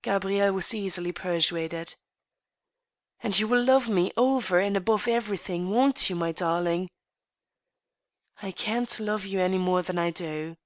Gabrielle 0.00 0.54
was 0.54 0.72
easily 0.72 1.12
persuaded." 1.12 1.96
And 3.22 3.38
you 3.38 3.46
will 3.46 3.62
love 3.62 3.90
me, 3.90 4.10
over 4.16 4.58
and 4.58 4.74
above 4.74 5.06
everything— 5.06 5.68
^won't 5.68 6.08
you, 6.08 6.16
my 6.16 6.32
darling?"" 6.32 6.88
I 8.42 8.52
can't 8.52 8.98
love 8.98 9.26
you 9.26 9.38
any 9.38 9.58
more 9.58 9.82
than 9.82 9.98
I 9.98 10.12
do." 10.12 10.56